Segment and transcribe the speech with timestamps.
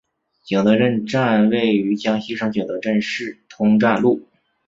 [0.43, 4.27] 景德镇站位于江西省景德镇市通站路。